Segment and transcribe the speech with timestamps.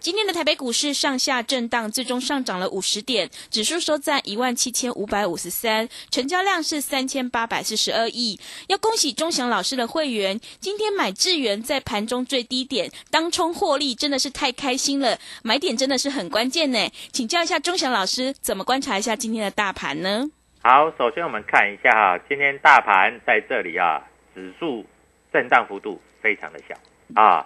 [0.00, 8.38] 今天的台北股市上下震荡，最终上涨了五十点，指数收在一万七千五百五十三，成交量是三千八百四十二亿。
[8.68, 15.18] 要恭喜钟祥老师的会员，今天买智源在盘中最低点当冲获利，真的是太开心了。
[15.42, 16.78] 买点真的是很关键呢，
[17.12, 20.30] 请教一下钟祥老师，怎么观察一下今天的大盘呢？
[20.62, 24.00] 好，首先我们看一下哈，今天大盘在这里啊，
[24.32, 24.86] 指数
[25.32, 26.74] 震荡幅度非常的小
[27.20, 27.44] 啊，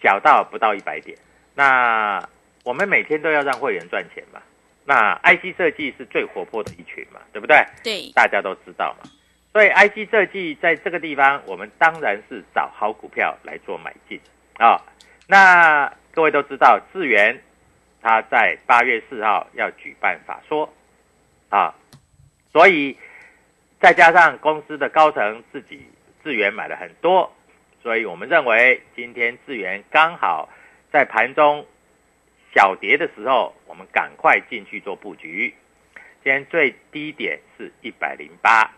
[0.00, 1.18] 小到不到一百点。
[1.58, 2.22] 那
[2.62, 4.40] 我们每天都要让会员赚钱嘛？
[4.84, 7.56] 那 IC 设计是最活泼的一群嘛，对不对？
[7.82, 9.10] 对，大家都知道嘛。
[9.52, 14.20] 所以 IC 设计在这个地方，我们当然是找好股票来做买进
[14.56, 14.80] 啊。
[15.26, 17.36] 那各位都知道，智源
[18.00, 20.72] 他在八月四号要举办法说
[21.48, 21.74] 啊，
[22.52, 22.96] 所以
[23.80, 25.84] 再加上公司的高层自己
[26.22, 27.34] 智源买了很多，
[27.82, 30.48] 所以我们认为今天智源刚好。
[30.90, 31.66] 在盘中
[32.54, 35.54] 小跌的时候，我们赶快进去做布局。
[36.24, 38.70] 今天最低点是一百零八，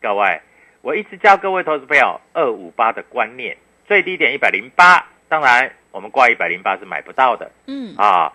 [0.00, 0.40] 各位，
[0.82, 8.32] 我一直教各位投资朋友二五八的观念，最低点一百零八，当然我们挂一百零八是买不到的，嗯啊，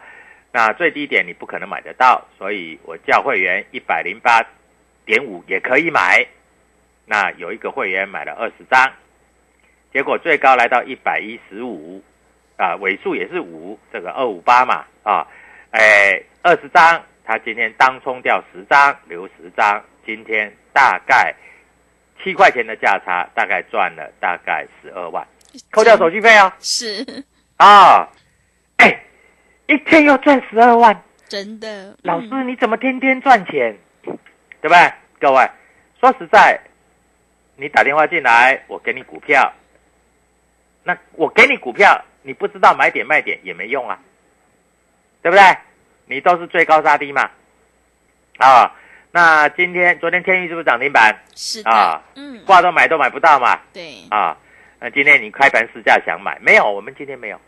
[0.52, 4.44] 那最低点你不可能买得到，所以我叫会员一百零八
[5.06, 6.28] 点五也可以买。
[7.06, 8.94] 那有一个会员买了二十张，
[9.94, 12.04] 结果最高来到一百一十五。
[12.58, 15.28] 啊，尾数也是五，这个二五八嘛，啊，
[15.70, 21.36] 哎，二十张，他今天当冲掉十张，留十张，今天大概
[22.24, 25.26] 七块钱的价差，大概赚了大概十二万，
[25.70, 27.24] 扣掉手续费哦，是
[27.58, 28.10] 啊，
[28.78, 29.04] 哎，
[29.68, 31.96] 一天要赚十二万，真的。
[32.02, 34.14] 老师你怎么天天赚钱，对
[34.64, 34.94] 不对？
[35.20, 35.48] 各位
[36.00, 36.60] 说实在，
[37.56, 39.54] 你打电话进来，我给你股票，
[40.84, 42.04] 那我给你股票。
[42.28, 43.98] 你不知道买点卖点也没用啊，
[45.22, 45.44] 对不对？
[46.08, 47.32] 你都是追高杀低嘛，
[48.38, 48.76] 啊，
[49.12, 51.16] 那今天昨天天宇是不是涨停板？
[51.34, 54.38] 是啊，嗯，挂都买都买不到嘛，对，啊，
[54.82, 56.70] 那今天你开盘试价想买没有？
[56.70, 57.40] 我们今天没有，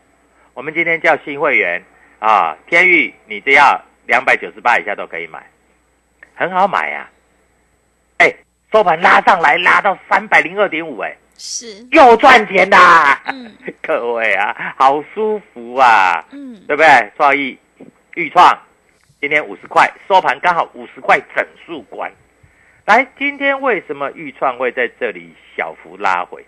[0.54, 1.82] 我们今天叫新会员
[2.18, 5.44] 啊，天域你只要两百九十八以下都可以买，
[6.34, 7.10] 很好买呀，
[8.16, 8.34] 哎，
[8.72, 11.14] 收盘拉上来拉到三百零二点五，哎。
[11.40, 13.18] 是又赚钱啦！
[13.32, 13.50] 嗯，
[13.82, 17.10] 各位啊，好舒服啊，嗯，对不对？
[17.16, 17.58] 创意、
[18.14, 18.56] 预创
[19.22, 22.12] 今天五十块收盘刚好五十块整数关。
[22.84, 26.44] 来，今天为什么豫创会在这里小幅拉回？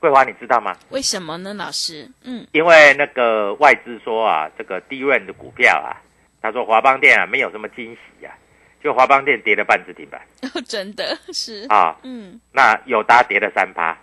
[0.00, 0.76] 桂华，你知道吗？
[0.90, 2.10] 为什么呢，老师？
[2.24, 6.02] 嗯，因为那个外资说啊，这个低润的股票啊，
[6.42, 8.34] 他说华邦电啊没有什么惊喜啊，
[8.82, 10.20] 就华邦电跌了半只停板。
[10.42, 13.96] 哦， 真的是啊，嗯，那友达跌了三趴。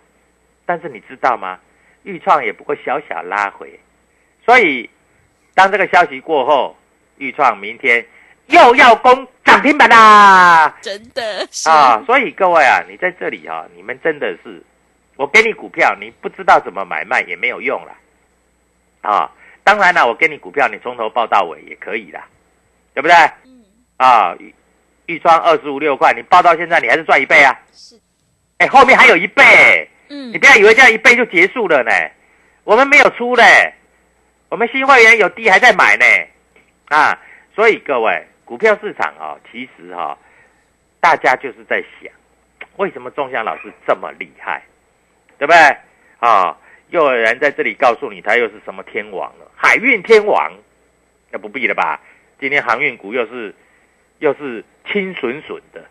[0.66, 1.58] 但是你知道吗？
[2.02, 3.80] 豫创也不过小小拉回，
[4.44, 4.90] 所以
[5.54, 6.76] 当这个消息过后，
[7.16, 8.04] 豫创明天
[8.48, 10.76] 又要攻涨涨停板啦！
[10.80, 11.68] 真的是。
[11.68, 14.60] 啊，所以各位啊，你在这里啊，你们真的是，
[15.14, 17.94] 我给你股票，你不知道怎么买卖也没有用了，
[19.02, 19.30] 啊，
[19.62, 22.26] 当然了，我给你股票，你从头报到尾也可以啦，
[22.94, 23.14] 对不对？
[23.44, 23.64] 嗯，
[23.96, 24.52] 啊，豫
[25.06, 27.96] 豫创二十五六块，你报到现在你还是赚一倍啊，是，
[28.58, 29.88] 哎，后面还有一倍，
[30.32, 31.90] 你不要以为这样一倍就结束了呢，
[32.64, 33.74] 我们没有出嘞，
[34.48, 36.04] 我们新会员有低还在买呢，
[36.88, 37.18] 啊，
[37.54, 40.16] 所以各位股票市场啊、其实哈、
[41.00, 42.10] 大家就是在想，
[42.76, 44.62] 为什么钟祥老师这么厉害，
[45.38, 45.76] 对不对？
[46.20, 46.56] 啊，
[46.90, 50.52] 又有人在这里告诉你他又是什么天王了，海运天王，
[51.30, 52.00] 那不必了吧？
[52.40, 53.54] 今天航运股又是
[54.18, 55.84] 又是清顺顺的，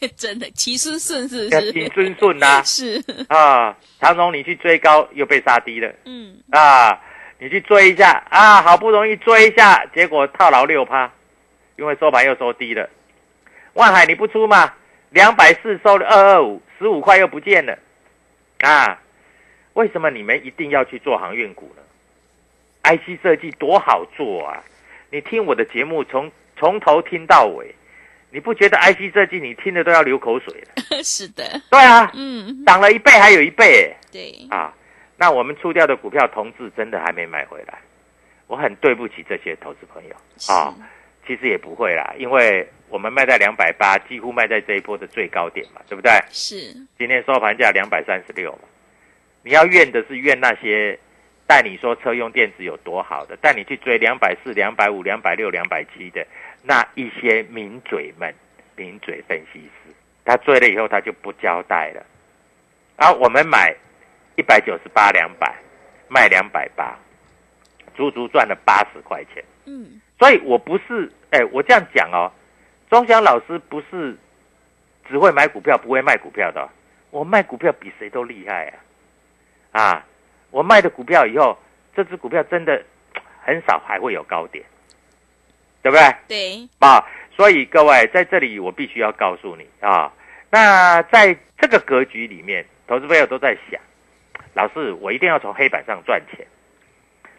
[0.16, 1.66] 真的齐顺顺是不是？
[1.66, 5.92] 要清顺顺呐 是，啊，长荣你去追高又被杀低了。
[6.04, 7.00] 嗯，啊，
[7.38, 11.10] 你去追一下啊，好不容易追一下，结果套牢六趴，
[11.76, 12.88] 因为收盘又收低了。
[13.74, 14.72] 万海你不出嘛？
[15.10, 17.78] 两百四收了二二五，十五块又不见了，
[18.60, 19.00] 啊，
[19.74, 21.82] 为什么你们一定要去做航运股呢
[22.82, 24.62] ？IC 设计多好做啊！
[25.10, 27.72] 你听我的节目从从头听到尾，
[28.34, 30.52] 你不觉得 IC 设计你听的都要流口水？
[30.60, 30.84] 了？
[31.04, 34.74] 是的，对啊，嗯，涨了一倍还有一倍、对，啊，
[35.16, 37.78] 那我们出掉的股票同志真的还没买回来，
[38.48, 40.14] 我很对不起这些投资朋友。
[40.52, 40.74] 啊。
[41.26, 46.12] 其实也不会啦，因为我们卖在两百八，几乎卖在这一波的最高点嘛，对不对？
[46.28, 46.56] 是，
[46.98, 48.68] 今天收盘价两百三十六嘛，
[49.42, 50.98] 你要怨的是怨那些
[51.46, 56.26] 带你说车用电子有多好的，带你去追两百四、两百五、两百六、两百七的
[56.66, 58.34] 那一些名嘴们、
[58.74, 59.94] 名嘴分析师，
[60.24, 62.02] 他追了以后他就不交代了。
[62.96, 63.74] 啊我们买
[64.36, 65.54] 一百九十八、两百，
[66.08, 66.96] 卖两百八，
[67.94, 69.44] 足足赚了八十块钱。
[69.66, 72.32] 嗯，所以我不是，哎，我这样讲哦，
[72.88, 74.16] 钟祥老师不是
[75.06, 76.68] 只会买股票不会卖股票的哦、
[77.10, 78.72] 我卖股票比谁都厉害
[79.72, 79.82] 啊！
[79.82, 80.06] 啊，
[80.50, 81.58] 我卖的股票以后，
[81.94, 82.82] 这只股票真的
[83.44, 84.64] 很少还会有高点，
[85.84, 86.16] 对不对？
[86.26, 87.04] 对，啊，
[87.36, 90.10] 所以各位在这里我必须要告诉你啊，
[90.48, 93.78] 那在这个格局里面，投资朋友都在想，
[94.54, 96.46] 老师我一定要从黑板上赚钱，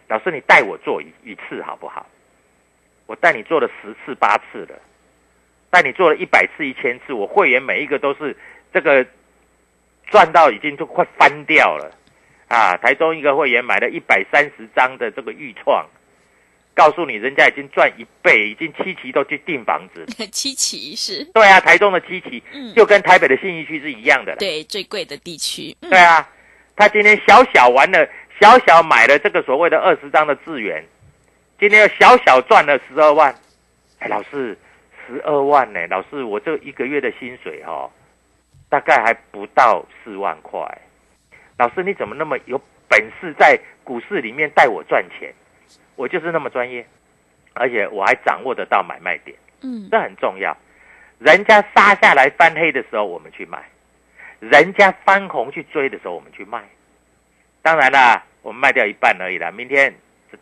[0.06, 2.06] 老师你带我做一一次好不好？
[3.06, 4.78] 我带你做了十次八次了，
[5.68, 8.36] 带你做了一百次一千次，我会员每一个都是
[8.72, 9.04] 这个
[10.06, 11.90] 赚到已经都快翻掉了
[12.46, 12.76] 啊！
[12.76, 15.84] 台中一个会员买了一百三十张的这个预创。
[16.76, 20.04] 告诉你，人家已经赚一倍，已经七期都去订房子。
[20.30, 24.38] 七期是，对啊，台中的七期嗯，就跟台北的信义区是一样的了。
[24.38, 26.28] 对，最贵的地区，嗯对啊，
[26.76, 28.06] 他今天小小玩了，
[28.38, 30.84] 小小买了这个所谓的二十张的资源，
[31.58, 33.34] 今天又小小赚了十二万。
[34.00, 34.56] 哎，老师，
[35.06, 35.86] 十二万呢？
[35.86, 37.90] 老师，我这一个月的薪水哦，
[38.68, 40.60] 大概还不到四万块。
[41.56, 45.32] 老师，你怎么那么有本事在股市里面带我赚钱？
[45.96, 46.86] 我就是那么专业，
[47.54, 49.36] 而且我还掌握得到买卖点。
[49.62, 50.56] 嗯，这很重要。
[51.18, 53.58] 人家杀下来翻黑的时候，我们去买；
[54.38, 56.62] 人家翻红去追的时候，我们去卖。
[57.62, 59.50] 当然啦，我们卖掉一半而已啦。
[59.50, 59.92] 明天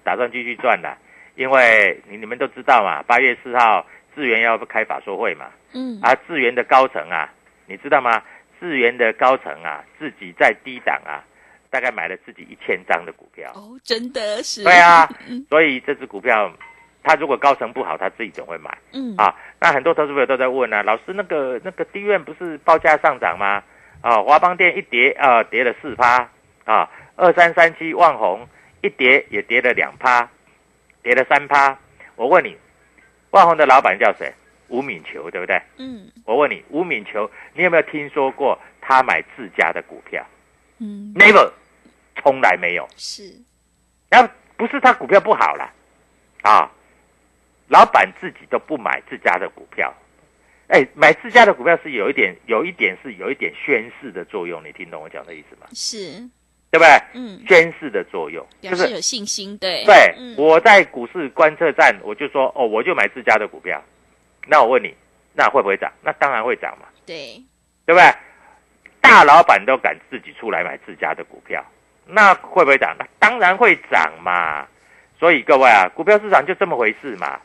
[0.03, 0.99] 打算继续赚啦，
[1.37, 7.33] 因为你你们都知道嘛，八月四号智源要开法说会嘛，嗯，啊，智源的高层啊，
[7.67, 8.23] 你知道吗？
[8.61, 11.23] 智源的高层啊，自己在低档啊，
[11.74, 13.50] 大概买了自己一千张的股票。
[13.56, 16.48] 哦，真的是，对啊嗯所以这只股票，
[17.02, 18.78] 它如果高层不好，他自己总会买。
[18.93, 23.60] 嗯，啊，那很多投资朋友都在问啊，老师那个那个低院不是报价上涨吗？
[24.02, 26.28] 啊，华邦电一跌啊跌了四趴
[26.64, 28.46] 啊，二三三七万红
[28.82, 30.28] 一跌也跌了两趴，
[31.02, 31.76] 跌了三趴。
[32.14, 32.56] 我问你，
[33.31, 34.32] 万红的老板叫谁？
[34.69, 35.60] 吴敏球，对不对？
[35.78, 40.24] 嗯我问你，吴敏球，你有没有听说过他买自家的股票
[40.78, 41.50] 嗯，？Never，
[42.24, 42.88] 从来没有。
[42.96, 43.31] 是，
[44.08, 45.70] 然后不是他股票不好了，
[46.43, 46.70] 啊，
[47.69, 49.93] 老板自己都不买自家的股票，
[50.69, 55.66] 哎，买自家的股票是有一点，有一点是有一点宣示的作用，你听懂我讲的意思吗？
[55.74, 56.19] 是，
[56.70, 56.88] 对不对？
[57.12, 63.82] 嗯，宣示的作用就是有信心，对，对，嗯，我在股市观测站，我就说哦，我就买自家的股票。
[64.46, 64.94] 那我问你，
[65.34, 65.93] 那会不会涨？
[66.02, 67.43] 那当然会涨嘛，对，
[67.84, 68.14] 对不对？
[69.00, 71.62] 大老板都敢自己出来买自家的股票，
[72.06, 72.94] 那会不会涨？
[72.99, 74.67] 那当然会涨嘛。
[75.19, 77.41] 所以各位啊，股票市场就这么回事嘛。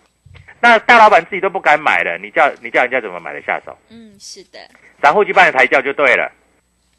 [0.59, 3.77] 那大老板自己都不敢买了，你叫你叫人家怎么买得下手？
[3.89, 4.59] 嗯，是的，
[5.01, 6.29] 散户去帮你抬轿就对了，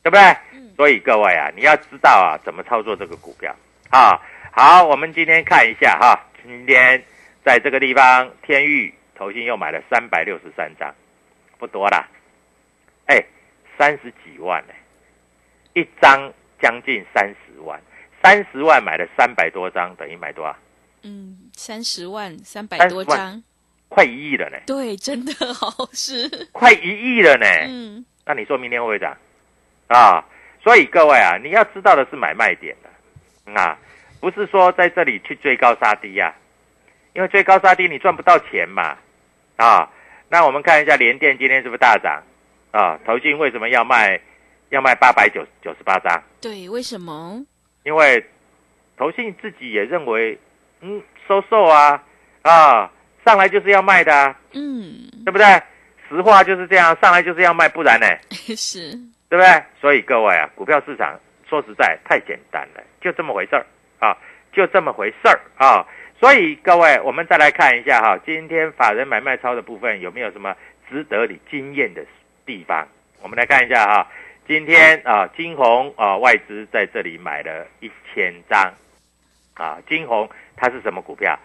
[0.03, 0.23] 对不对？
[0.53, 3.55] 嗯所以各位啊，你要知道啊，怎么操作这个股票
[3.91, 4.19] 啊。
[4.51, 7.03] 好，我们今天看一下哈，今天
[7.45, 10.95] 在这个地方，天域投信又买了三百六十三张，
[11.59, 12.09] 不多啦，
[13.07, 13.23] 哎，
[13.77, 14.73] 三十几万呢、
[15.75, 17.81] 一张将近三十万，
[18.23, 20.57] 三十万买了三百多张，等于买多少？
[21.03, 23.43] 嗯，三十万三百多张，
[23.89, 27.47] 快一亿了呢，对，真的好是，快一亿了呢。
[27.67, 29.17] 嗯，那你说明天会不会涨
[29.89, 30.25] 啊？
[30.63, 33.79] 所以各位啊，你要知道的是买卖点的啊，
[34.21, 36.35] 不是说在这里去追高杀低呀、
[37.15, 38.99] 因为追高杀低你赚不到钱嘛
[39.57, 39.91] 啊。
[40.29, 42.23] 那我们看一下联电今天是不是大涨
[42.73, 43.01] 啊？
[43.07, 44.21] 投信为什么要卖
[44.71, 46.23] 要卖八百九九十八张？
[46.41, 47.45] 对，为什么？
[47.85, 48.25] 因为
[48.97, 50.39] 投信自己也认为，
[50.81, 52.03] 嗯，收售啊
[52.43, 52.91] 啊，
[53.25, 55.47] 上来就是要卖的啊，嗯，对不对？
[56.09, 58.07] 实话就是这样，上来就是要卖，不然呢？
[58.57, 58.91] 是，
[59.29, 59.63] 对不对？
[59.81, 63.65] 所以各位啊，股票市场说实在太简单了，就这么回事儿
[63.99, 64.17] 啊，
[64.53, 65.87] 就这么回事儿啊。
[66.19, 70.55] 所以各位，我们再来看一下哈，今天法人买卖超的部分有没有什么
[70.89, 72.05] 值得你惊艳的
[72.45, 72.87] 地方？
[73.23, 74.07] 我们来看一下哈，
[74.51, 78.75] 今天啊，金红啊，外资在这里买了一千张
[79.55, 81.39] 啊，金红它是什么股票？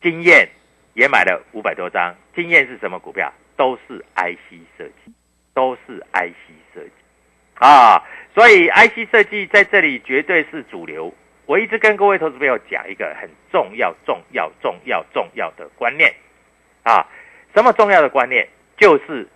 [0.00, 0.48] 金燕
[0.94, 3.30] 也买了五百多张，金燕是什么股票？
[3.58, 5.12] 都是 IC 设计，
[5.52, 6.90] 都是 IC 设计
[7.56, 8.02] 啊，
[8.34, 11.12] 所以 IC 设计在这里绝对是主流。
[11.44, 16.10] 我一直跟各位投资朋友讲一个很重要、重要、重要、重要的观念
[16.84, 17.06] 啊，
[17.54, 18.48] 什么重要的观念？
[18.78, 19.28] 就是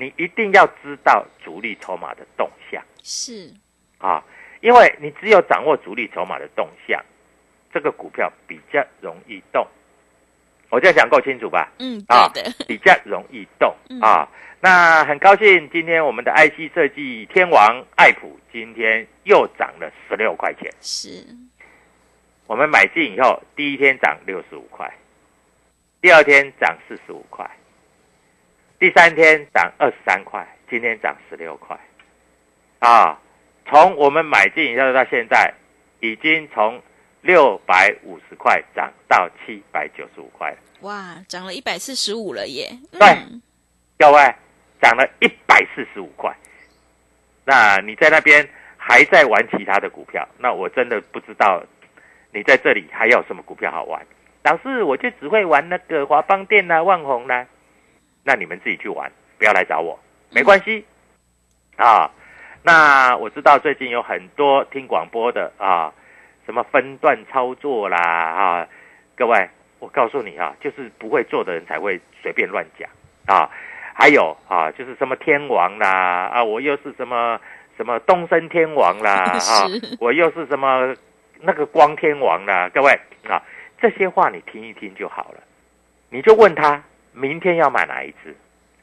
[0.00, 3.52] 你一定要知道主力筹码的动向是，
[3.98, 4.22] 啊，
[4.60, 7.04] 因为你只有掌握主力筹码的动向，
[7.74, 9.66] 这个股票比较容易动。
[10.70, 11.72] 我这样讲够清楚吧？
[11.80, 12.30] 嗯，啊
[12.68, 14.28] 比较容易动 嗯啊。
[14.60, 20.70] 那很高兴，今天我们的 IC 设计天王爱普今天又涨了十六块钱。
[20.80, 21.26] 是，
[22.46, 24.92] 我们买进以后，第一天涨六十五块，
[26.00, 27.50] 第二天涨四十五块，
[28.78, 31.76] 第三天涨二十三块，今天涨十六块。
[32.78, 33.20] 啊，
[33.66, 35.52] 从我们买进以后到现在，
[35.98, 36.80] 已经从
[37.20, 40.56] 六百五十块涨到七百九十五块了。
[40.82, 43.42] 哇，涨了一百四十五了耶，对嗯
[43.98, 44.34] 各位，
[44.80, 46.32] 涨了一百四十五块。
[47.44, 51.60] 那你在那边还在玩其他的股票，那我真的不知道
[52.32, 54.06] 你在这里还有什么股票好玩。
[54.44, 57.44] 老师，我就只会玩那个华邦电啦、万宏啦，
[58.28, 59.98] 那你们自己去玩，不要来找我，
[60.30, 60.84] 没关系。
[61.76, 62.10] 啊，
[62.62, 65.90] 那我知道最近有很多听广播的啊，
[66.44, 68.68] 什么分段操作啦啊，
[69.16, 72.86] 各位，我告诉你啊，就是不会做的人才会随便乱讲
[73.24, 73.48] 啊。
[73.94, 77.40] 还有啊，就是什么天王啦啊，我又是什么
[77.78, 79.64] 什么东升天王啦 啊，
[79.98, 80.94] 我又是什么
[81.40, 82.92] 那个光天王啦，各位
[83.26, 83.42] 啊，
[83.80, 85.40] 这些话你听一听就好了，
[86.10, 88.36] 你就问他明天要买哪一只，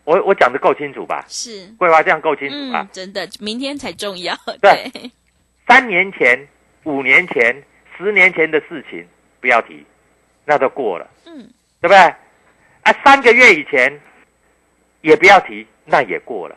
[0.04, 1.26] 我我讲的够清楚吧？
[1.28, 2.82] 是，桂花这样够清楚吧？
[2.82, 5.12] 嗯，真的，明天才重要，对对，
[5.68, 6.48] 三年前、
[6.84, 7.64] 五年前、
[7.98, 9.08] 十年前的事情
[9.40, 9.86] 不要提，
[10.46, 11.50] 那都过了，嗯，
[11.82, 11.98] 对不对？
[11.98, 14.00] 啊，三个月以前
[15.02, 16.56] 也不要提，那也过了。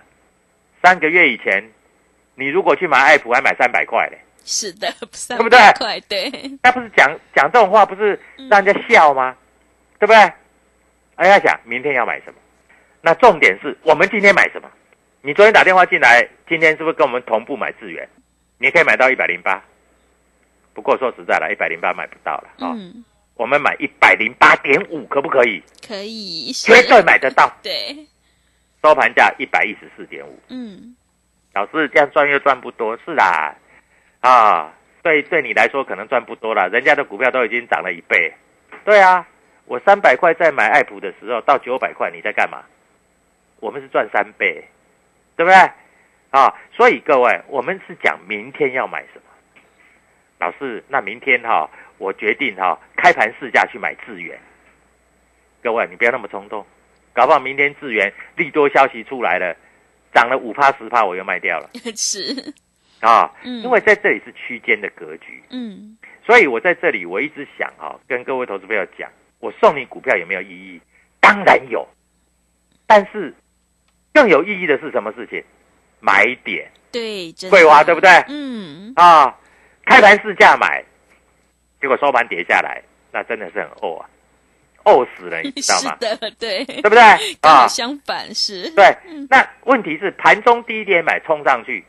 [0.82, 1.70] 三个月以前，
[2.34, 8.20] 你如果去买爱普，还买三百块嘞，是的，对对不对，对，那不是讲讲这种话，不是
[8.50, 9.36] 让人家笑吗？
[9.98, 10.32] 对不对？
[11.18, 12.38] 哎呀，想明天要买什么？
[13.00, 14.70] 那重点是我们今天买什么？
[15.20, 18.08] 你昨天打电话进来，今天是不是跟我们同步买智源？
[18.58, 19.60] 你可以买到一百零八，
[20.72, 25.60] 不过说实在了，一百零八买不到了啊、嗯，我们买一百零八点五，可不可以？
[25.86, 27.52] 可以，是绝对买得到。
[27.62, 28.06] 对，
[28.80, 30.94] 收盘价一百一十四点五，嗯，
[31.52, 33.56] 老师这样赚又赚不多，是啦，
[34.20, 34.72] 啊，
[35.02, 38.32] 对对你来说可能赚不多了，人家的股票都已经涨了一倍，
[38.84, 39.26] 对啊，
[39.68, 42.64] 我三百块在买爱普的时候到九百块，你在干嘛？
[43.60, 44.64] 我们是赚三倍，
[45.36, 45.54] 对不对？
[46.30, 49.22] 啊，所以各位，我们是讲明天要买什么。
[50.38, 54.38] 老师，那明天哈、我决定哈、开盘市价去买智源。
[55.62, 56.64] 各位，你不要那么冲动，
[57.12, 59.54] 搞不好明天智源利多消息出来了，
[60.14, 62.54] 涨了五趴十趴，我又卖掉了 是，
[63.00, 63.30] 啊。
[63.42, 69.10] 嗯因为在这里是区间的格局，嗯，所以我在这里我一直想哈、跟各位投资朋友讲，
[69.40, 70.80] 我送你股票有没有意义？
[71.20, 71.86] 当然有，
[72.86, 73.34] 但是
[74.12, 75.42] 更有意义的是什么事情？
[76.00, 78.08] 买点对，桂花对不对？
[78.28, 79.36] 嗯，啊，
[79.84, 80.82] 开盘市价买，
[81.80, 84.08] 结果收盘跌下来，那真的是很呕啊，
[84.84, 85.96] 呕死了，你知道吗？
[86.00, 87.00] 是的，对，对不对？
[87.42, 88.96] 啊，相反是，对。
[89.28, 91.84] 那问题是盘中低点买冲上去，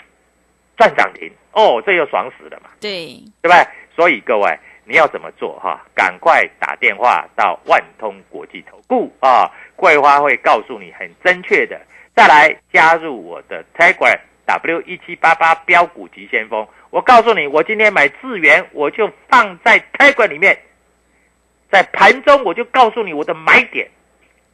[0.76, 3.68] 赚涨停，哦，这又爽死了嘛，对，对不对？
[3.96, 5.86] 所以各位，你要怎么做哈？
[5.94, 11.80] 赶快打电话到万通国际投顾啊，桂花会告诉你很正确的。
[12.16, 20.60] 再来加入我的 Telegram W 一七八八标股急先锋，我告诉你，我今天买智源，我就放在 Telegram 里面，
[21.72, 23.88] 在盘中我就告诉你我的买点，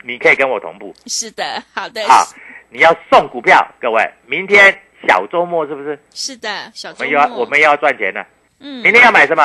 [0.03, 0.93] 你可以跟我同步。
[1.05, 2.27] 是的，好的，好，
[2.69, 4.77] 你要送股票，各位，明天
[5.07, 5.97] 小周末是不是？
[6.11, 8.27] 是的，小周我们又要末，我们又要赚钱了。
[8.59, 9.43] 嗯明天要买什么？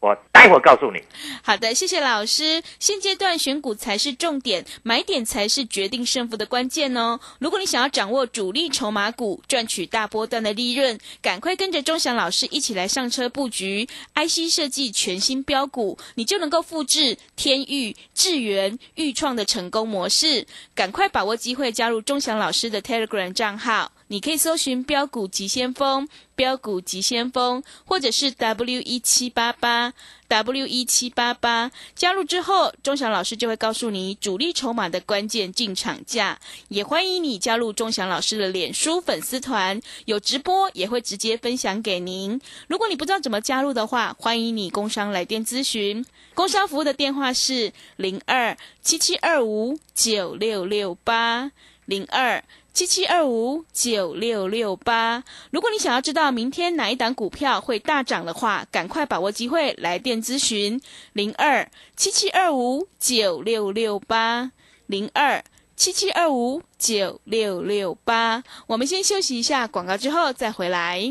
[0.00, 1.02] 我待会告诉你。
[1.42, 2.62] 好的，谢谢老师。
[2.78, 7.18] 现阶段选股才是重点，买点才是决定胜负的关键哦。
[7.40, 20.46] 如果你想要掌握主力筹码股，赚取大波段的利润，赶快跟着钟祥老师一起来上车布局 IC 设计全新标股，你就能够复制天域、智源、豫创的成功模式。
[20.76, 23.90] 赶快把握机会，加入钟祥老师的 Telegram 账号。
[24.08, 29.92] 你可以搜寻标股急先锋、标股急先锋，或者是 W 一七八八
[30.28, 31.70] W 一七八八。
[31.94, 36.38] 加入之后，钟祥老师就会告诉你主力筹码的关键进场价。
[36.68, 42.40] 也欢迎你加入钟祥老师的脸书粉丝团，有直播也会直接分享给您。
[42.66, 46.04] 如果你不知道怎么加入的话，欢迎你工商来电咨询。
[46.32, 51.52] 工商服务的电话是零二七七二五九六六八
[51.84, 52.42] 零二。
[52.78, 55.24] 七七二五九六六八。
[55.50, 60.80] 如果你想要知道明天哪一档股票会大涨的话，赶快把握机会来电咨询
[61.12, 64.52] 零二七七二五九六六八
[64.86, 65.42] 零二
[65.74, 68.44] 七七二五九六六八。
[68.68, 71.02] 我们先休息一下广告，之后再回来。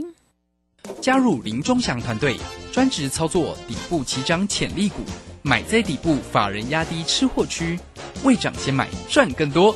[1.01, 2.37] 加入林忠祥团队，
[2.71, 5.01] 专职操作底部起涨潜力股，
[5.41, 7.77] 买在底部，法人压低吃货区，
[8.23, 9.75] 未涨先买赚更多。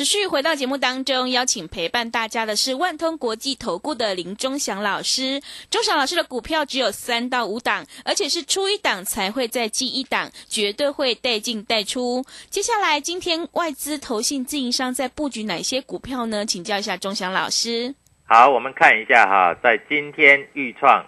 [0.00, 5.42] 持续回到节目当中，邀请陪伴大家的是万通国际投顾的林忠祥老师。
[5.68, 12.24] 忠祥老师的股票只有三到五档，而且是出一档才会再进一档，绝对会带进带出。
[12.48, 16.46] 接下来，今天外资、投信、自营商在布局哪些股票呢？
[16.46, 17.94] 请教一下忠祥老师。
[18.24, 21.04] 好，我们看一下哈，在今天预创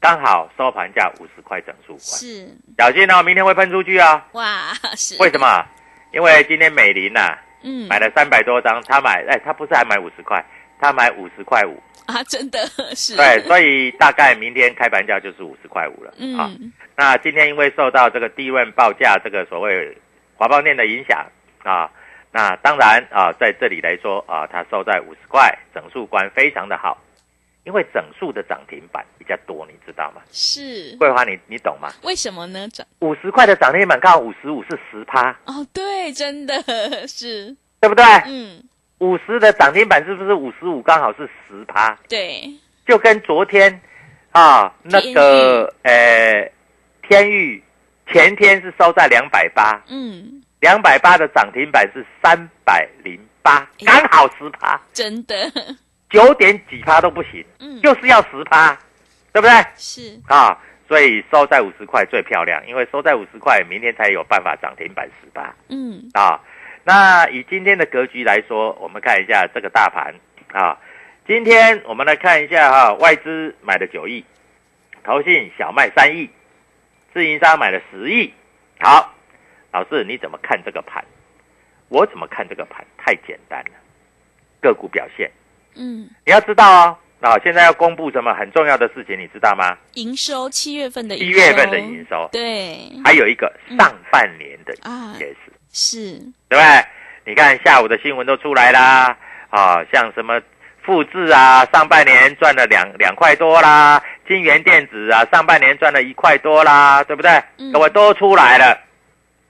[0.00, 4.26] 刚好收盘价五十块整数块，是小心哦，明天会喷出去啊！
[4.32, 5.38] 哇，是为什？
[5.38, 5.64] 么？
[6.12, 7.88] 因为今天美林呐、嗯。
[7.88, 10.44] 买了三百多张，他买哎，他不是还买五十块，
[10.78, 12.58] 他买五十块五，啊，真的
[12.94, 13.16] 是。
[13.16, 16.10] 对，所以大概明天开盘价就是五十块五了。
[16.38, 19.96] 啊，嗯那今天因为受到这个低润报价这个所谓
[20.36, 21.26] 华邦店的影响
[21.64, 21.90] 啊，
[22.30, 26.98] 那当然啊，在这里来说啊，它收在五十块，整数关非常的好，
[27.64, 30.22] 因为整数的涨停板比较多，你知道吗？
[30.32, 30.96] 是。
[30.98, 31.88] 桂花，你你懂吗？
[32.02, 32.68] 为什么呢？
[32.68, 36.54] 涨五十块的涨停板刚好五十五是十趴，哦，对，真的
[37.06, 37.56] 是。
[37.80, 38.04] 对不对？
[38.26, 38.62] 嗯，
[38.98, 41.98] 五十的涨停板是不是五十五刚好是十趴？
[42.08, 42.48] 对，
[42.86, 43.80] 就跟昨天
[44.30, 46.50] 啊那个呃
[47.08, 47.62] 天域
[48.12, 55.34] 前天是收在两百八，嗯，两百八的涨停板是三百零八，哎刚好十趴，真的，
[56.12, 58.78] 九点几趴都不行，嗯，就是要十趴，
[59.32, 59.50] 对不对？
[59.76, 66.38] 是啊，所以收在五十块最漂亮，因为收在五十块，明天才有办法涨停板十八嗯啊。
[66.84, 70.14] 那以今天的格局来说，我们看一下这个大盘
[70.52, 70.78] 啊。
[71.26, 74.24] 今天我们来看一下哈、外资买了九亿，
[75.04, 76.28] 投信小卖三亿，
[77.14, 78.34] 自营商买了十亿。
[78.80, 79.14] 好，
[79.70, 81.04] 老师你怎么看这个盘？
[81.88, 82.84] 我怎么看这个盘？
[82.98, 83.70] 太简单了，
[84.60, 85.30] 个股表现
[85.74, 86.96] 嗯，你要知道哦。
[87.20, 89.76] 啊，现在要公布什么很重要的事情，你知道吗？
[89.94, 95.36] 营收七月份的七营收月份的营收，对还有一个上半年的啊 EPS，、
[95.72, 96.84] 是对不对？
[97.24, 99.16] 你看下午的新闻都出来啦，
[99.50, 100.42] 啊，像什么
[100.82, 107.30] 富智啊，上半年赚了两两块多啦，金源电子啊，上半年赚了一块多啦，对不对？
[107.58, 108.76] 嗯各位都出来了，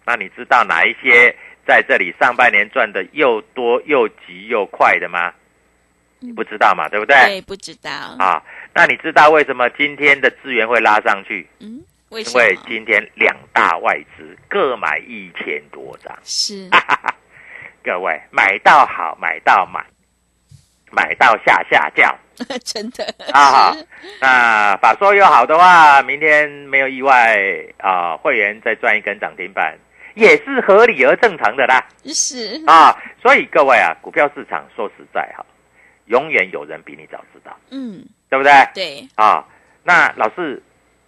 [0.05, 1.35] 那你知道哪一些
[1.67, 5.33] 在这里上半年赚的又多又急又快的吗？
[6.23, 7.17] 你不知道嘛，对不对？
[7.27, 8.43] 对，不知道，啊，
[8.75, 11.49] 那你知道为什么今天的资源会拉上去？
[11.61, 12.39] 嗯，为因什么？
[12.39, 16.71] 为今天两大外资各买一千多张，是
[17.85, 19.85] 各位买到好，买到满，
[20.93, 22.17] 买到下下叫
[22.65, 23.77] 真的啊好！
[24.21, 27.37] 那法说有好的话，明天没有意外
[27.79, 29.77] 啊，会员再赚一根涨停板，
[30.15, 32.97] 也是合理而正常的啦是啊！
[33.21, 35.45] 所以各位啊，股票市场说实在哈，
[36.12, 38.53] 永远有人比你早知道，嗯，对不对？
[38.75, 39.42] 对，啊，
[39.83, 40.62] 那老师，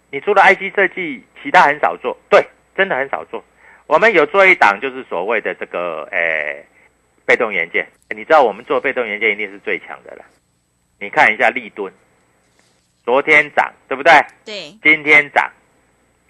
[0.09, 2.43] 你除了 IC 设计，其他很少做，对，
[2.75, 3.43] 真的很少做。
[3.85, 6.65] 我们有做一档，就是所谓的这个诶、
[7.23, 7.87] 被动元件。
[8.09, 10.25] 你知道我们做被动元件一定是最强的了。
[10.99, 11.93] 你看一下立敦，
[13.03, 14.11] 昨天涨，对不对？
[14.43, 15.51] 对，今天涨，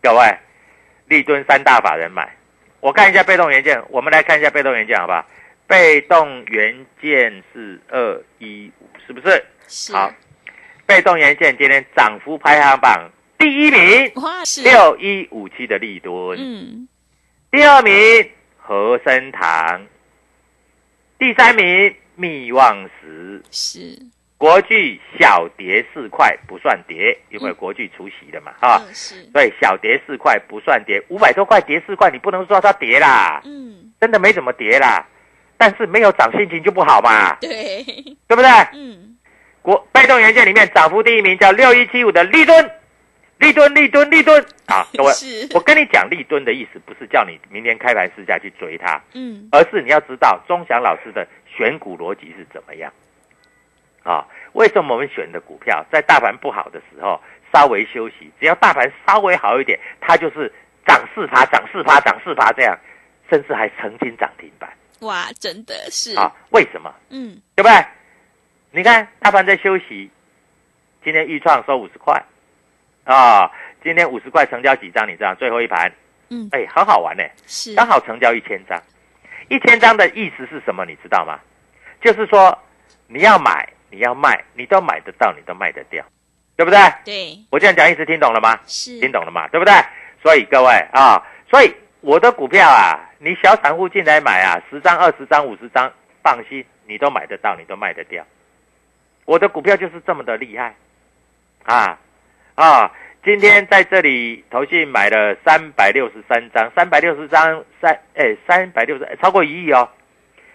[0.02, 0.38] 各位，
[1.08, 2.30] 立敦三大法人买。
[2.82, 5.26] 我看一下被动元件，我们来看一下被动元件好不好？
[5.68, 9.44] 被动元件是二一五，是不是？
[9.68, 10.14] 是，好，
[10.86, 14.12] 被动元件今天涨幅排行榜第一名，
[14.64, 16.88] 六一五七的利敦，嗯，
[17.52, 19.86] 第二名和生堂，
[21.18, 24.00] 第三名密旺石，是，
[24.38, 35.06] 国巨小跌四块不算跌，因为国巨除息的嘛，哈，嗯，是，所以小跌四块不算跌，五百多块跌四块，你不能说它跌啦，嗯，真的没怎么跌啦，
[35.66, 37.84] 但是没有涨心情就不好嘛，对，
[38.28, 38.48] 对不对？
[38.74, 39.18] 嗯，
[39.64, 42.72] 国被动元件里面涨幅第一名叫六一七五的立敦，
[43.40, 44.46] 立敦立敦立敦。
[44.68, 45.12] 啊， 各位，
[45.56, 52.94] 我跟你讲立敦的意思不是叫你明天开盘试价去追它，嗯，而是你要知道钟祥老师的选股逻辑是怎么样。
[54.04, 54.24] 啊？
[54.54, 57.20] 为什么我们选的股票在大盘不好的时候
[57.52, 60.54] 稍微休息，只要大盘稍微好一点，它就是
[60.86, 62.78] 涨四趴、涨四趴、涨四趴这样，
[63.32, 64.70] 甚至还曾经涨停板
[65.06, 66.32] 哇，真的是，啊？
[66.50, 66.94] 为什么？
[67.10, 67.86] 嗯，对不对？
[68.72, 70.10] 你看大盘在休息，
[71.04, 72.22] 今天预创收五十块
[73.06, 73.50] 啊，
[73.84, 75.08] 今天五十块成交几张？
[75.08, 75.92] 你知道最后一盘，
[76.30, 78.82] 嗯，哎，很好玩呢，是，刚好成交一千张。
[79.48, 80.84] 一千张的意思是什么？
[80.86, 81.40] 你知道吗？
[82.02, 82.58] 就是说
[83.08, 86.04] 你要买，你要卖，你都买得到，你都卖得掉，
[86.56, 86.80] 对不对？
[87.06, 88.60] 对，我这样讲意思听懂了吗？
[88.66, 89.48] 是，听懂了吗？
[89.50, 89.74] 对不对？
[90.24, 98.26] 所以各位啊，所以我的股票啊，你小散户进来买啊，十张、二十张、五十张，放心，你都买得到，你都卖得掉。
[99.26, 100.76] 我的股票就是这么的厉害
[101.64, 101.98] 啊
[102.56, 102.92] 啊！
[103.24, 109.90] 今天在这里投信买了三百六十三张，三百六十张三哎三百六十超过一亿哦。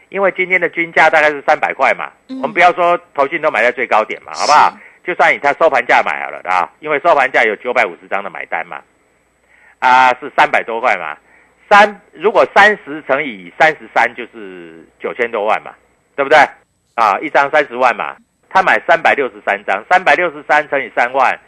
[0.09, 4.77] 因为今天的均价大概是三百块嘛，嗯我们不要说投信都买在最高点嘛，好不好？
[5.03, 8.83] 就算以它收盘价买好了的啊，因为收盘价有九百五十张的买单嘛，
[9.81, 11.17] 啊是三百多块嘛，
[11.71, 15.73] 三如果三十乘以三十三就是九千多万嘛，
[16.17, 16.37] 对不对？
[16.97, 18.17] 啊，一张三十万嘛，
[18.49, 21.39] 他买三百六十三张，三百六十三乘以三万，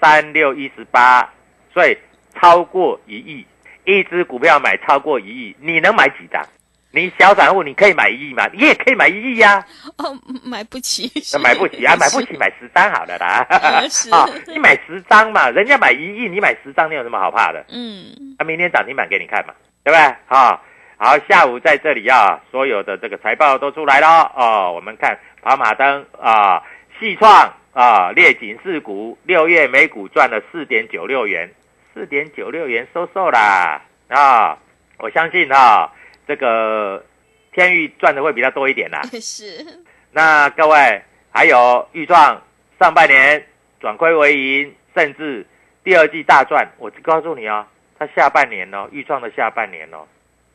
[0.00, 1.26] 三六一十八，
[1.72, 1.96] 所以
[2.38, 3.46] 超过一亿，
[3.84, 6.44] 一只股票买超过一亿，你能买几张？
[6.92, 8.46] 你小散户你可以买一亿吗？
[8.52, 9.64] 你也可以买一亿呀、
[9.96, 10.12] 哦，
[10.44, 11.10] 买不起，
[11.42, 13.46] 买不起啊， 买不起买十张好了啦。
[13.88, 17.64] 是 啊，你买十张嘛，人家买一亿，你买十张，你有什么好怕的？
[17.68, 19.54] 嗯，那、明天涨停板给你看嘛，
[19.90, 20.16] 对不对？
[20.28, 20.60] 啊，
[20.98, 24.72] 好，下午在这里啊，所有的这个财报都出来了哦。
[24.72, 26.62] 我们看跑马灯啊，
[26.98, 31.50] 细创啊，列警示股，六月每股赚了四点九六元，
[31.92, 34.56] 四点九六元收售啦啊！
[34.98, 35.90] 我相信啊，
[36.28, 37.04] 这个
[37.52, 39.02] 天域赚的会比较多一点啦。
[39.20, 39.66] 是，
[40.12, 42.40] 那各位还有豫创
[42.78, 43.44] 上半年
[43.80, 45.44] 转亏为盈，甚至
[45.82, 46.68] 第二季大赚。
[46.78, 47.66] 我告诉你哦，
[48.00, 50.08] 它下半年哦，预创的下半年哦，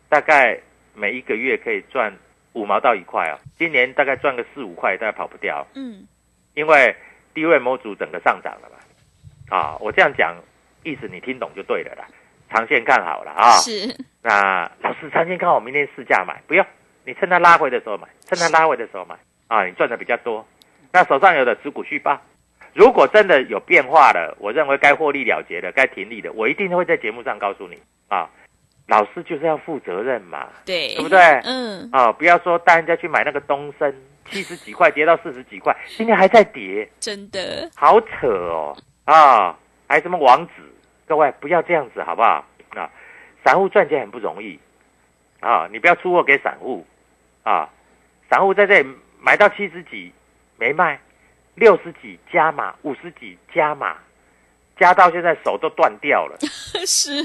[0.10, 0.60] 大概
[0.96, 2.12] 每一个月可以赚
[2.54, 3.38] 五毛到一块哦。
[3.56, 6.08] 今年大概赚个四五块，大概跑不掉，嗯，
[6.56, 6.96] 因为
[7.36, 9.56] 低位模组整个上涨了嘛。
[9.56, 10.36] 啊，我这样讲
[10.82, 12.08] 意思你听懂就对了啦。
[12.50, 13.52] 长线看好了啊。
[13.58, 16.66] 是，那老师长线看好，明天试价买，不用，
[17.04, 19.16] 你趁它拉回的时候买，趁它拉回的时候买
[19.50, 20.44] 啊，你赚的比较多。
[20.92, 22.20] 那手上有的持股续报，
[22.76, 28.30] 如果真的有变化了，我认为该获利了结的、该停利的，我一定会在节目上告诉你啊。
[28.88, 33.92] 老师就是要负责任嘛，对，对不对嗯，啊，不要说带人家去买那个东升，
[34.30, 39.58] 七十几块跌到四十几块，今天还在跌，真的，好扯哦啊！
[39.88, 40.52] 还什么王子，
[41.08, 42.46] 各位不要这样子好不好？
[42.76, 42.92] 啊，
[43.44, 44.60] 散户赚钱很不容易
[45.40, 45.68] 啊！
[45.72, 46.86] 你不要出货给散户
[47.42, 47.68] 啊！
[48.30, 50.12] 散户在这里买到七十几
[50.58, 51.00] 没卖，
[51.56, 53.98] 六十几加码，五十几加码，
[54.78, 56.38] 加到现在手都断掉了，
[56.86, 57.24] 是，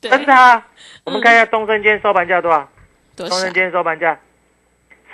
[0.00, 0.68] 对，真的啊！
[1.04, 2.68] 我们看一下东升今天收盘价多少？
[3.16, 3.52] 多少东升？
[3.52, 4.18] 今天收盘价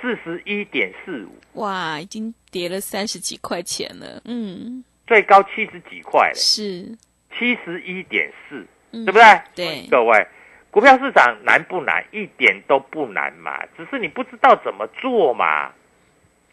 [0.01, 6.97] 四十一点四五，哇，已经跌了三十几块钱了，嗯，最高七十几块了，是，
[7.39, 8.57] 七十一点四。
[8.93, 9.43] 嗯对不对？
[9.55, 10.27] 对，各位，
[10.71, 12.03] 股票市场难不难？
[12.13, 15.71] 一点都不难嘛，只是你不知道怎么做嘛，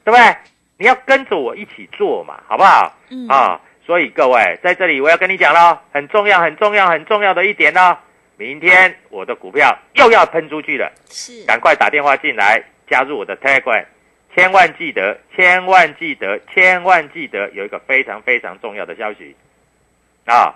[0.04, 0.36] 对不对？
[0.78, 2.94] 你要跟着我一起做嘛，好不好？
[3.10, 7.98] 嗯，啊，所以各位在这里我要跟你讲了，很重要、很重要、很重要的一点呢，
[8.38, 13.86] 明天我的股票又要喷出去了，是，赶快打电话进来加入我的 Telegram，
[14.36, 19.36] 千万记得，千万记得，千万记得有一个非常非常重要的消息
[20.26, 20.56] 啊！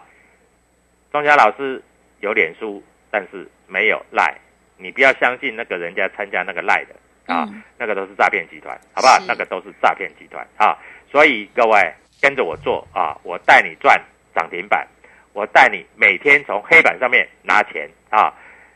[1.12, 1.82] 钟祥老师
[2.20, 4.36] 有脸书，但是没有赖，
[4.78, 6.96] 你不要相信那个人家参加那个赖的
[7.28, 9.20] 啊，嗯那个都是诈骗集团，好不好？
[9.28, 10.76] 那个都是诈骗集团啊！
[11.12, 14.02] 所以各位跟着我做啊，我带你赚
[14.34, 14.88] 涨停板，
[15.34, 18.34] 我带你每天从黑板上面拿钱啊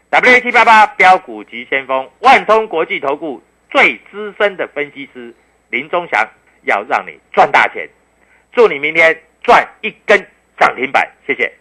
[0.10, 5.34] ！W 七八八标股及先锋，万通国际投顾最资深的分析师
[5.70, 6.28] 林忠祥，
[6.64, 7.90] 要让你赚大钱，
[8.52, 10.20] 祝你明天赚一根
[10.60, 11.52] 涨停板，谢谢。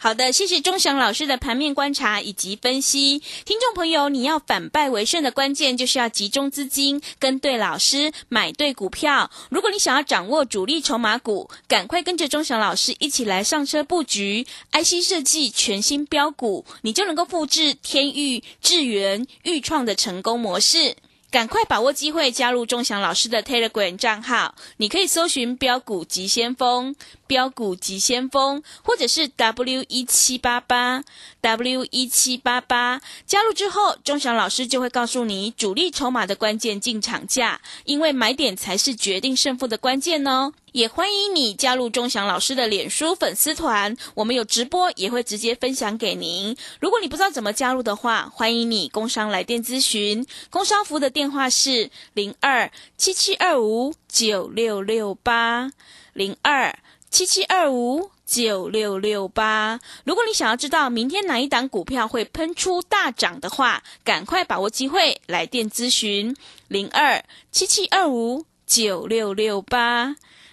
[0.00, 3.20] 好的，谢谢钟祥老师的盘面观察以及分析。
[3.44, 9.28] 听众朋友，你要反败为胜的关键就是要集中资金，跟对老师，买对股票。
[9.50, 20.94] 如果你想要掌握主力筹码股，赶快跟着钟祥老师一起来上车布局 IC 设计全新标股，你就能够复制天域、智源、豫创的成功模式。
[21.30, 24.54] 赶快把握机会，加入钟祥老师的 Telegram 账号。
[24.78, 26.96] 你可以搜寻“标股急先锋”、
[27.28, 31.04] “标股急先锋”，或者是 W 一七八八
[31.42, 33.02] W 一七八八。
[33.26, 40.54] 加入之后，钟祥老师就会告诉你主力筹码的关键进场价，因为买点才是决定胜负的关键哦。
[40.78, 46.56] 也欢迎你加入钟祥老师的脸书粉丝团，我们有直播，也会直接分享给您。
[46.78, 55.72] 如果你不知道怎么加入的话，欢迎你工商来电咨询，工商服务的电话是零二七七二五九六六八
[56.12, 56.78] 零二
[57.10, 58.12] 七七二五。
[58.28, 59.80] 九六六八。
[60.04, 66.36] 如果你想要知道明天哪一档股票会喷出大涨的话，赶快把握机会来电咨询
[66.68, 70.14] 零二七七二五九六六八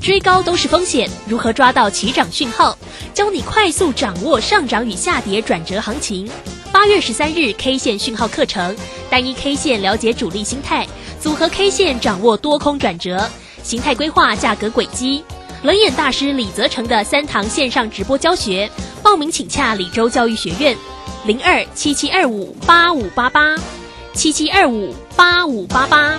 [0.00, 2.76] 追高都是风险，如何抓到起涨讯号？
[3.12, 6.28] 教你快速掌握上涨与下跌转折行情。
[6.72, 8.74] 八月十三日 K 线讯号课程，
[9.10, 10.86] 单一 K 线了解主力心态，
[11.20, 13.28] 组合 K 线掌握多空转折，
[13.62, 15.22] 形态规划价格轨迹。
[15.62, 18.70] 冷眼大师李泽成的三堂线上直播教学，
[19.02, 20.74] 报名请洽李州教育学院，
[21.26, 23.54] 零二七七二五八五八八，
[24.14, 26.18] 七七二五八五八八。